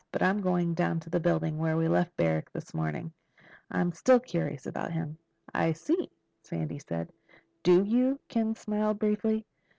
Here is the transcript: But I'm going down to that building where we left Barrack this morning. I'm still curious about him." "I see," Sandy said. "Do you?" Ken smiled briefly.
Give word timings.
But 0.11 0.23
I'm 0.23 0.41
going 0.41 0.73
down 0.73 0.99
to 1.01 1.11
that 1.11 1.19
building 1.21 1.59
where 1.59 1.77
we 1.77 1.87
left 1.87 2.17
Barrack 2.17 2.51
this 2.53 2.73
morning. 2.73 3.13
I'm 3.69 3.91
still 3.91 4.19
curious 4.19 4.65
about 4.65 4.91
him." 4.93 5.19
"I 5.53 5.73
see," 5.73 6.09
Sandy 6.41 6.79
said. 6.79 7.13
"Do 7.61 7.83
you?" 7.83 8.19
Ken 8.27 8.55
smiled 8.55 8.97
briefly. 8.97 9.45